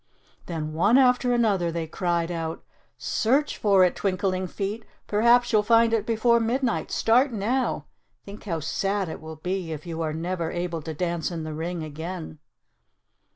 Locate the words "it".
3.83-3.95, 5.93-6.07, 9.09-9.21